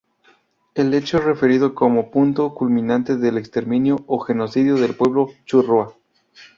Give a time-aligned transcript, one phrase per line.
[0.73, 5.93] El hecho es referido como punto culminante del exterminio o genocidio del pueblo charrúa.